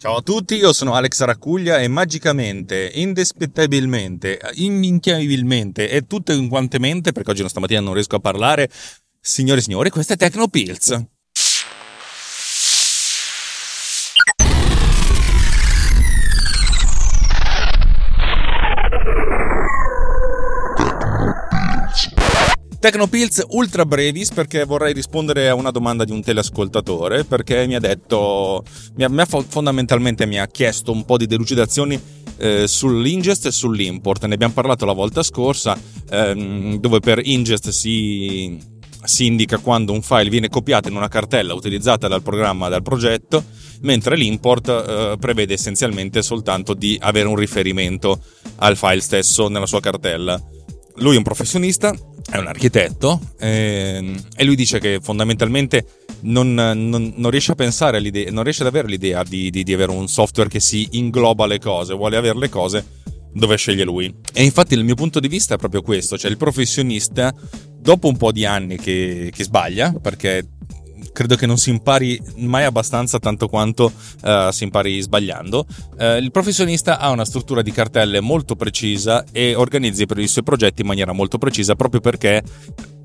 [0.00, 7.12] Ciao a tutti, io sono Alex Raccuglia e magicamente, indispettabilmente, imminchiabilmente e tutto in quantemente,
[7.12, 8.70] perché oggi stamattina non riesco a parlare,
[9.20, 11.04] signore e signori, questo è Tecnopills.
[22.80, 27.78] Tecnopills ultra brevis perché vorrei rispondere a una domanda di un teleascoltatore perché mi ha
[27.78, 28.64] detto,
[28.94, 32.00] mi ha, mi ha fondamentalmente mi ha chiesto un po' di delucidazioni
[32.38, 34.24] eh, sull'ingest e sull'import.
[34.24, 35.78] Ne abbiamo parlato la volta scorsa
[36.08, 38.58] ehm, dove per ingest si,
[39.04, 43.44] si indica quando un file viene copiato in una cartella utilizzata dal programma, dal progetto,
[43.82, 48.22] mentre l'import eh, prevede essenzialmente soltanto di avere un riferimento
[48.56, 50.42] al file stesso nella sua cartella.
[50.96, 51.94] Lui è un professionista,
[52.30, 55.84] è un architetto eh, e lui dice che fondamentalmente
[56.22, 59.72] non, non, non, riesce a pensare all'idea, non riesce ad avere l'idea di, di, di,
[59.72, 62.84] avere un software che si ingloba le cose, vuole avere le cose
[63.32, 64.14] dove sceglie lui.
[64.32, 67.32] E infatti il mio punto di vista è proprio questo, cioè il professionista
[67.78, 70.46] dopo un po' di anni che, che sbaglia, perché
[71.12, 75.66] credo che non si impari mai abbastanza tanto quanto uh, si impari sbagliando.
[75.98, 80.82] Uh, il professionista ha una struttura di cartelle molto precisa e organizza i suoi progetti
[80.82, 82.42] in maniera molto precisa proprio perché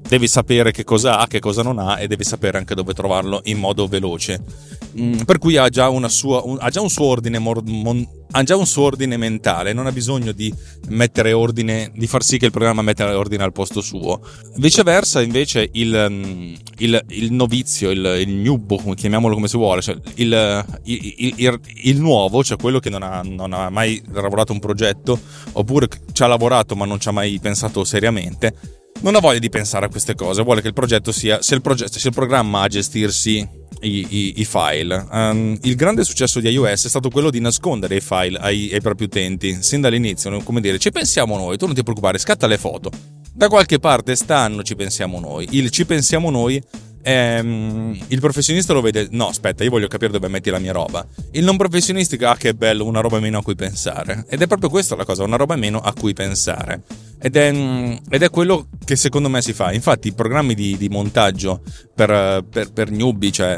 [0.07, 3.41] devi sapere che cosa ha, che cosa non ha e devi sapere anche dove trovarlo
[3.45, 4.41] in modo veloce.
[4.99, 8.83] Mm, per cui ha già, sua, un, ha già, ordine mon, ha già un suo
[8.83, 10.53] ordine mentale, non ha bisogno di
[10.89, 14.21] mettere ordine, di far sì che il programma metta ordine al posto suo.
[14.55, 19.97] Viceversa, invece, il, mm, il, il novizio, il, il newbo, chiamiamolo come si vuole, cioè
[20.15, 25.19] il, il, nuovo, cioè quello che non ha, non ha mai lavorato un progetto,
[25.53, 29.49] oppure ci ha lavorato ma non ci ha mai pensato seriamente non ha voglia di
[29.49, 32.61] pensare a queste cose, vuole che il progetto sia, sia il, progetto, sia il programma
[32.61, 33.47] a gestirsi
[33.81, 35.05] i, i, i file.
[35.11, 38.81] Um, il grande successo di iOS è stato quello di nascondere i file ai, ai
[38.81, 42.57] propri utenti, sin dall'inizio, come dire, ci pensiamo noi, tu non ti preoccupare, scatta le
[42.57, 42.89] foto.
[43.33, 45.45] Da qualche parte stanno, ci pensiamo noi.
[45.51, 46.62] Il ci pensiamo noi
[47.05, 51.05] ehm, il professionista lo vede, no aspetta, io voglio capire dove metti la mia roba.
[51.31, 54.25] Il non professionista, ah che bello, una roba meno a cui pensare.
[54.27, 56.81] Ed è proprio questa la cosa, una roba meno a cui pensare.
[57.19, 59.71] Ed è, ed è quello che secondo me si fa.
[59.71, 61.61] Infatti i programmi di, di montaggio
[61.94, 63.57] per, per, per newbie, cioè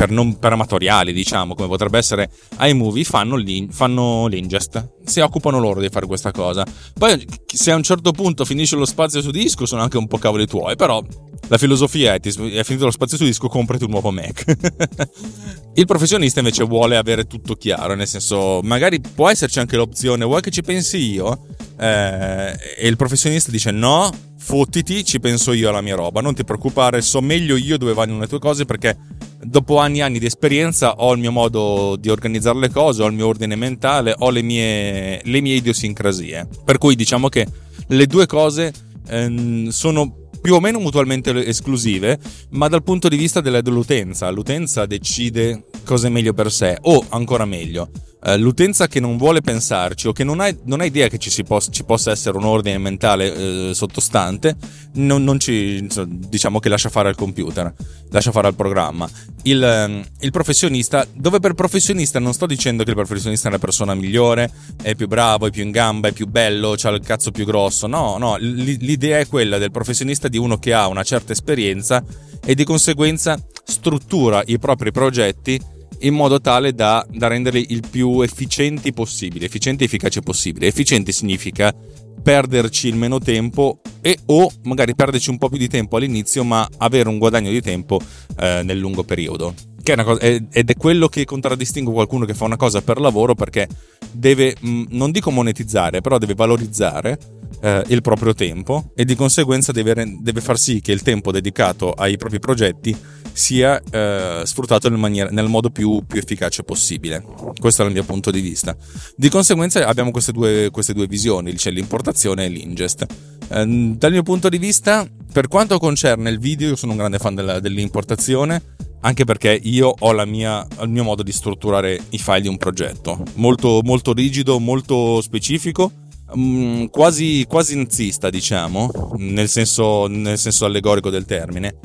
[0.00, 3.36] per, non, per amatoriali, diciamo, come potrebbe essere iMovie, fanno,
[3.68, 4.92] fanno l'ingest.
[5.04, 6.64] Si occupano loro di fare questa cosa.
[6.98, 10.16] Poi, se a un certo punto finisce lo spazio su disco, sono anche un po'
[10.16, 11.04] cavoli tuoi, però
[11.48, 14.42] la filosofia è: ti è finito lo spazio su disco, comprati un nuovo Mac.
[15.74, 20.40] il professionista invece vuole avere tutto chiaro, nel senso, magari può esserci anche l'opzione, vuoi
[20.40, 21.44] che ci pensi io?
[21.78, 26.42] Eh, e il professionista dice no, fottiti, ci penso io alla mia roba, non ti
[26.42, 28.96] preoccupare, so meglio io dove vanno le tue cose perché
[29.42, 33.06] dopo anni e anni di esperienza ho il mio modo di organizzare le cose, ho
[33.06, 36.48] il mio ordine mentale, ho le mie, le mie idiosincrasie.
[36.64, 37.46] Per cui diciamo che
[37.88, 38.72] le due cose
[39.08, 42.18] ehm, sono più o meno mutualmente esclusive,
[42.50, 47.44] ma dal punto di vista dell'utenza, l'utenza decide cosa è meglio per sé, o ancora
[47.44, 47.90] meglio,
[48.36, 51.70] l'utenza che non vuole pensarci o che non ha, non ha idea che ci, possa,
[51.70, 53.34] ci, possa essere un ordine mentale
[53.70, 54.56] eh, sottostante,
[54.94, 57.72] non, non ci, diciamo che lascia fare al computer,
[58.10, 59.08] lascia fare al programma.
[59.44, 63.58] Il, ehm, il, professionista, dove per professionista non sto dicendo che il professionista è la
[63.58, 64.50] persona migliore,
[64.82, 67.86] è più bravo, è più in gamba, è più bello, ha il cazzo più grosso,
[67.86, 72.04] no, no, l'idea è quella del professionista di uno che ha una certa esperienza
[72.44, 78.20] e di conseguenza struttura i propri progetti in modo tale da, da renderli il più
[78.22, 80.66] efficienti possibile, efficienti e efficaci possibile.
[80.66, 81.74] Efficiente significa
[82.22, 86.68] perderci il meno tempo e o magari perderci un po' più di tempo all'inizio ma
[86.78, 88.00] avere un guadagno di tempo
[88.38, 92.44] eh, nel lungo periodo che è cosa, ed è quello che contraddistingue qualcuno che fa
[92.44, 93.66] una cosa per lavoro perché
[94.12, 97.18] deve mh, non dico monetizzare però deve valorizzare
[97.60, 101.92] eh, il proprio tempo e di conseguenza deve, deve, far sì che il tempo dedicato
[101.92, 102.96] ai propri progetti
[103.32, 107.24] sia eh, sfruttato nel, maniera, nel modo più, più, efficace possibile.
[107.58, 108.76] Questo è il mio punto di vista.
[109.16, 113.06] Di conseguenza abbiamo queste due, queste due visioni, c'è l'importazione e l'ingest.
[113.48, 117.18] Eh, dal mio punto di vista, per quanto concerne il video, io sono un grande
[117.18, 118.62] fan della, dell'importazione,
[119.02, 123.22] anche perché io ho mia, il mio modo di strutturare i file di un progetto,
[123.34, 125.99] molto, molto rigido, molto specifico
[126.36, 131.78] Mm, quasi, quasi nazista, diciamo, nel senso, nel senso allegorico del termine.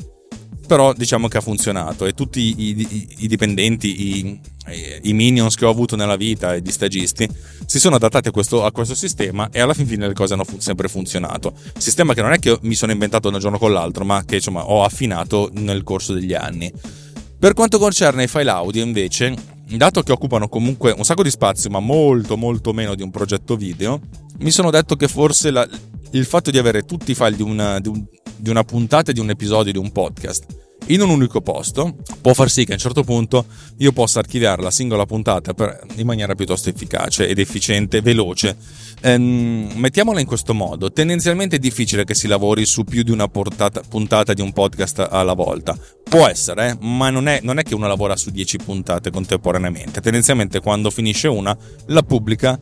[0.66, 4.40] Però diciamo che ha funzionato e tutti i, i, i dipendenti, i,
[5.02, 7.28] i, minions che ho avuto nella vita e gli stagisti
[7.66, 10.42] si sono adattati a questo, a questo sistema e alla fin fine le cose hanno
[10.42, 11.54] fu- sempre funzionato.
[11.78, 14.36] Sistema che non è che mi sono inventato da un giorno con l'altro, ma che
[14.36, 16.72] insomma ho affinato nel corso degli anni.
[17.38, 19.34] Per quanto concerne i file audio, invece,
[19.68, 23.56] dato che occupano comunque un sacco di spazio, ma molto molto meno di un progetto
[23.56, 24.00] video,
[24.38, 25.66] mi sono detto che forse la,
[26.12, 28.04] il fatto di avere tutti i file di una, di, un,
[28.36, 32.50] di una puntata, di un episodio, di un podcast in un unico posto può far
[32.50, 33.46] sì che a un certo punto
[33.78, 38.56] io possa archiviare la singola puntata per, in maniera piuttosto efficace ed efficiente, veloce.
[39.02, 43.28] Ehm, mettiamola in questo modo, tendenzialmente è difficile che si lavori su più di una
[43.28, 45.76] portata, puntata di un podcast alla volta.
[46.08, 46.76] Può essere, eh?
[46.80, 50.00] ma non è, non è che uno lavora su 10 puntate contemporaneamente.
[50.00, 51.56] Tendenzialmente quando finisce una
[51.86, 52.58] la pubblica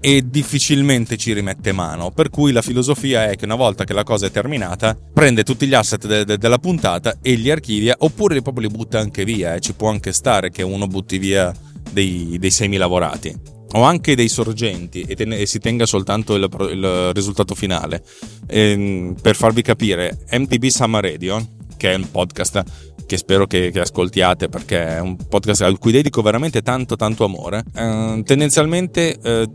[0.00, 2.10] e difficilmente ci rimette mano.
[2.10, 5.66] Per cui la filosofia è che una volta che la cosa è terminata, prende tutti
[5.66, 9.54] gli asset de- de- della puntata e li archivia, oppure proprio li butta anche via.
[9.54, 9.60] Eh.
[9.60, 11.52] Ci può anche stare che uno butti via
[11.90, 16.48] dei, dei semi lavorati o anche dei sorgenti e, ten- e si tenga soltanto il,
[16.72, 18.02] il risultato finale.
[18.46, 21.46] Ehm, per farvi capire, MTB Summer Radio,
[21.76, 22.62] che è un podcast
[23.06, 27.24] che spero che, che, ascoltiate perché è un podcast a cui dedico veramente tanto tanto
[27.24, 29.48] amore, eh, tendenzialmente eh,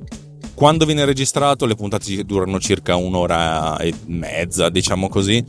[0.56, 5.44] quando viene registrato le puntate durano circa un'ora e mezza, diciamo così.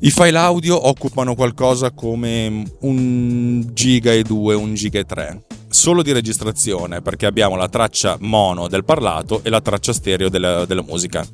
[0.00, 5.44] I file audio occupano qualcosa come un giga e due, un giga e tre.
[5.68, 10.66] Solo di registrazione, perché abbiamo la traccia mono del parlato e la traccia stereo della,
[10.66, 11.24] della musica.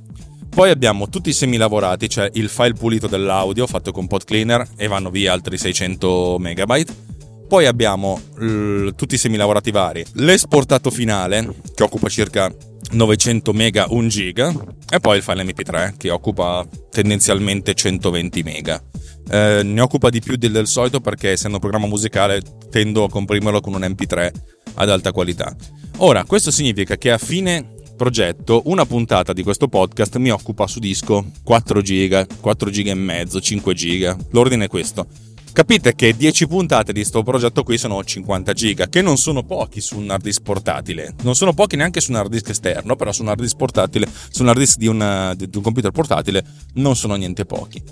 [0.49, 4.67] Poi abbiamo tutti i semi lavorati, cioè il file pulito dell'audio fatto con Pod Cleaner
[4.77, 7.08] e vanno via altri 600 megabyte.
[7.49, 12.55] Poi abbiamo l- tutti i semi lavorati vari, l'esportato finale che occupa circa
[12.91, 14.55] 900 mega 1 giga
[14.91, 18.83] e poi il file mp3 che occupa tendenzialmente 120 mega.
[19.31, 23.09] Eh, ne occupa di più del, del solito perché essendo un programma musicale tendo a
[23.09, 24.31] comprimerlo con un mp3
[24.75, 25.57] ad alta qualità.
[25.99, 30.81] Ora questo significa che a fine progetto una puntata di questo podcast mi occupa su
[30.81, 31.31] disco.
[31.43, 34.15] 4 giga 4 giga e mezzo 5 giga.
[34.33, 35.07] L'ordine è questo
[35.53, 39.81] Capite che 10 puntate di questo progetto qui sono 50 giga, che non sono pochi
[39.81, 41.15] su un hard disk portatile.
[41.23, 44.09] Non sono pochi neanche su un hard disk esterno, però su un hard disk portatile,
[44.31, 47.83] su un hard disk di, una, di un computer portatile, non sono niente pochi.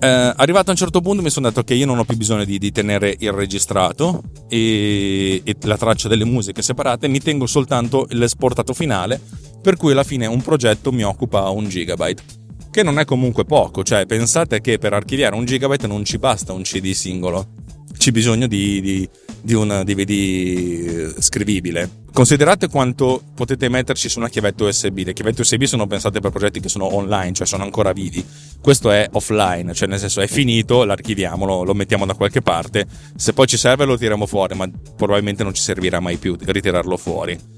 [0.00, 2.44] Eh, arrivato a un certo punto mi sono detto che io non ho più bisogno
[2.44, 8.06] di, di tenere il registrato e, e, la traccia delle musiche separate, mi tengo soltanto
[8.10, 9.20] l'esportato finale,
[9.60, 12.37] per cui alla fine un progetto mi occupa un gigabyte
[12.78, 16.52] che non è comunque poco, cioè pensate che per archiviare un gigabyte non ci basta
[16.52, 17.48] un CD singolo,
[17.96, 19.08] c'è bisogno di, di,
[19.40, 22.04] di un DVD scrivibile.
[22.12, 24.98] Considerate quanto potete metterci su una chiavetta USB.
[24.98, 28.24] Le chiavette USB sono pensate per progetti che sono online, cioè sono ancora vivi.
[28.60, 32.86] Questo è offline, cioè nel senso è finito, l'archiviamo, lo, lo mettiamo da qualche parte.
[33.16, 36.96] Se poi ci serve lo tiriamo fuori, ma probabilmente non ci servirà mai più ritirarlo
[36.96, 37.57] fuori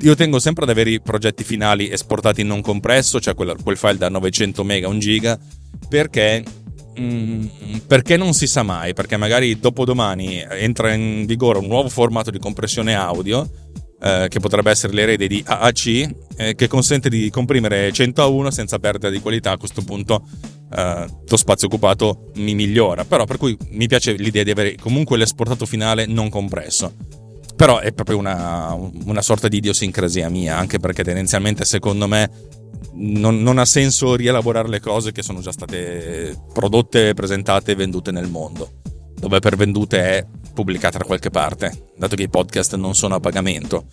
[0.00, 3.96] io tengo sempre ad avere i progetti finali esportati non compresso, cioè quel, quel file
[3.96, 5.38] da 900 mega, 1 giga,
[5.88, 6.42] perché,
[6.98, 7.46] mm,
[7.86, 12.38] perché non si sa mai, perché magari dopodomani entra in vigore un nuovo formato di
[12.38, 13.48] compressione audio,
[14.00, 18.50] eh, che potrebbe essere l'erede di AAC, eh, che consente di comprimere 100 a 1
[18.50, 19.52] senza perdita di qualità.
[19.52, 20.26] A questo punto
[20.74, 25.16] eh, lo spazio occupato mi migliora, però per cui mi piace l'idea di avere comunque
[25.16, 27.22] l'esportato finale non compresso.
[27.56, 28.74] Però è proprio una,
[29.04, 32.30] una sorta di idiosincrasia mia, anche perché tendenzialmente secondo me
[32.94, 38.10] non, non, ha senso rielaborare le cose che sono già state prodotte, presentate e vendute
[38.10, 38.82] nel mondo.
[39.14, 43.20] Dove per vendute è pubblicata da qualche parte, dato che i podcast non sono a
[43.20, 43.86] pagamento.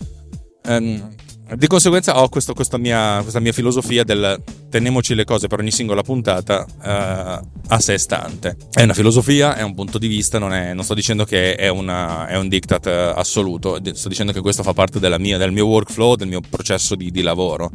[0.68, 1.14] Um,
[1.56, 5.72] di conseguenza ho questo, questa, mia, questa, mia, filosofia del teniamoci le cose per ogni
[5.72, 8.56] singola puntata uh, a sé stante.
[8.72, 11.68] È una filosofia, è un punto di vista, non, è, non sto dicendo che è,
[11.68, 16.16] una, è, un diktat assoluto, sto dicendo che questo fa parte mia, del mio workflow,
[16.16, 17.70] del mio processo di, di lavoro.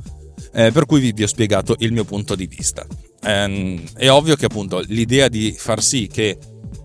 [0.52, 2.86] Eh, per cui vi, vi, ho spiegato il mio punto di vista.
[3.22, 6.38] Eh, è ovvio che appunto l'idea di far sì che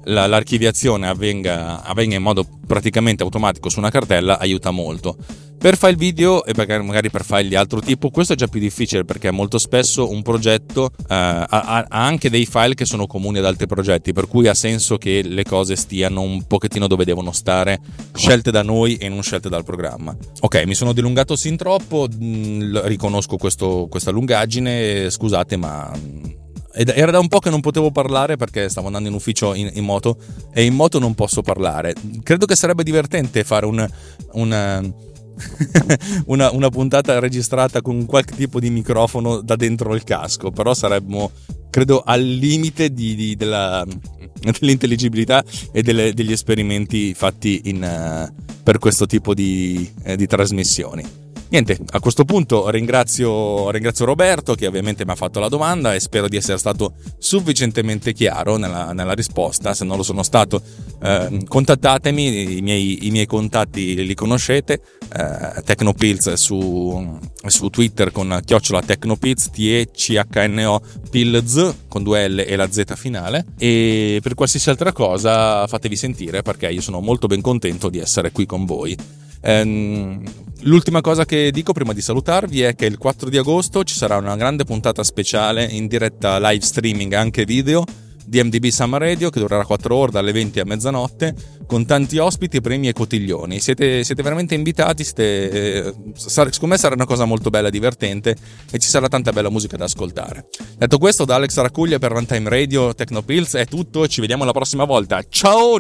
[0.06, 5.16] la, l'archiviazione avvenga, avvenga in modo praticamente automatico su una cartella aiuta molto
[5.62, 9.06] per file video e magari per file di altro tipo, questo è già più difficile
[9.06, 13.46] perché molto spesso un progetto eh, ha, ha, anche dei file che sono comuni ad
[13.46, 17.80] altri progetti, per cui ha senso che le cose stiano un pochettino dove devono stare,
[18.16, 20.18] scelte da noi e non scelte dal programma.
[20.40, 26.21] Ok, mi sono dilungato sin troppo, mm, riconosco questo, questa lungaggine, scusate ma mm,
[26.74, 29.84] era da un po' che non potevo parlare perché stavo andando in ufficio in, in,
[29.84, 30.18] moto
[30.54, 31.94] e in moto non posso parlare.
[32.24, 33.88] Credo che sarebbe divertente fare un,
[34.34, 34.94] un
[36.28, 41.32] una, una, puntata registrata con qualche tipo di microfono da dentro il casco, però saremmo,
[41.70, 43.86] credo, al limite di, di, della,
[44.60, 51.21] dell'intelligibilità e delle, degli esperimenti fatti in, uh, per questo tipo di, eh, di trasmissioni.
[51.52, 56.00] Niente, a questo punto ringrazio, ringrazio, Roberto che ovviamente mi ha fatto la domanda e
[56.00, 59.74] spero di essere stato sufficientemente chiaro nella, nella risposta.
[59.74, 60.62] Se non lo sono stato,
[61.04, 64.82] eh, contattatemi, i miei, i miei, contatti li conoscete.
[65.14, 72.72] Eh, Tecnopills su, su, Twitter con chiocciola Tecnopills, T-E-C-H-N-O Pilz con due L e la
[72.72, 73.44] Z finale.
[73.58, 78.32] E per qualsiasi altra cosa fatevi sentire perché io sono molto ben contento di essere
[78.32, 78.96] qui con voi.
[79.42, 80.24] Ehm,
[80.62, 84.18] l'ultima cosa che dico prima di salutarvi è che il 4 di agosto ci sarà
[84.18, 87.86] una grande puntata speciale in diretta live streaming anche video
[88.26, 92.62] di MDB Summer Radio che durerà 4 ore dalle 20 a mezzanotte con tanti ospiti,
[92.62, 93.60] premi e cotiglioni.
[93.60, 98.36] Siete, siete veramente invitati, siete, eh, secondo me sarà una cosa molto bella divertente
[98.70, 100.48] e ci sarà tanta bella musica da ascoltare.
[100.78, 104.86] Detto questo, da Alex Racuglia per Runtime Radio Tecnopills è tutto ci vediamo la prossima
[104.86, 105.22] volta.
[105.28, 105.80] Ciao!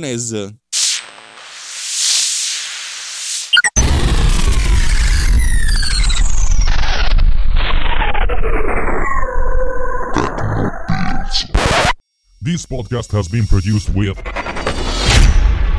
[12.43, 14.17] This podcast has been produced with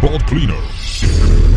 [0.00, 1.51] Pod Cleaner.